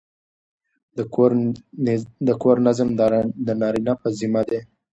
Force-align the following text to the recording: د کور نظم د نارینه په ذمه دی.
د 2.27 2.29
کور 2.43 2.55
نظم 2.67 2.89
د 3.47 3.49
نارینه 3.61 3.93
په 4.01 4.07
ذمه 4.19 4.41
دی. 4.49 4.59